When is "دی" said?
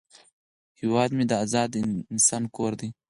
2.79-2.89